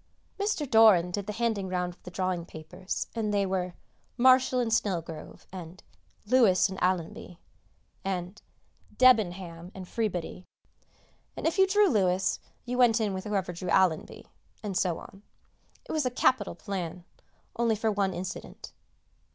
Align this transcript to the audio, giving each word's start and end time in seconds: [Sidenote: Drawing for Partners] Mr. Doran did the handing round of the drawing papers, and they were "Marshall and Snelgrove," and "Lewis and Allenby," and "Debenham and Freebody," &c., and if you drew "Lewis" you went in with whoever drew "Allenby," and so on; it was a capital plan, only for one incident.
[Sidenote: 0.00 0.32
Drawing 0.32 0.32
for 0.32 0.52
Partners] 0.54 0.54
Mr. 0.54 0.70
Doran 0.70 1.10
did 1.12 1.26
the 1.26 1.32
handing 1.34 1.68
round 1.68 1.92
of 1.92 2.02
the 2.04 2.10
drawing 2.10 2.46
papers, 2.46 3.06
and 3.14 3.34
they 3.34 3.44
were 3.44 3.74
"Marshall 4.16 4.58
and 4.60 4.72
Snelgrove," 4.72 5.44
and 5.52 5.82
"Lewis 6.24 6.70
and 6.70 6.78
Allenby," 6.82 7.38
and 8.02 8.40
"Debenham 8.96 9.70
and 9.74 9.86
Freebody," 9.86 10.46
&c., 10.46 10.46
and 11.36 11.46
if 11.46 11.58
you 11.58 11.66
drew 11.66 11.86
"Lewis" 11.90 12.40
you 12.64 12.78
went 12.78 12.98
in 12.98 13.12
with 13.12 13.24
whoever 13.24 13.52
drew 13.52 13.68
"Allenby," 13.68 14.24
and 14.62 14.74
so 14.74 14.98
on; 14.98 15.22
it 15.86 15.92
was 15.92 16.06
a 16.06 16.10
capital 16.10 16.54
plan, 16.54 17.04
only 17.56 17.76
for 17.76 17.92
one 17.92 18.14
incident. 18.14 18.72